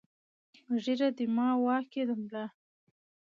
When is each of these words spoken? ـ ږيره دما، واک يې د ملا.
ـ 0.41 0.81
ږيره 0.83 1.09
دما، 1.17 1.47
واک 1.63 1.89
يې 1.97 2.03
د 2.09 2.11
ملا. 2.21 2.45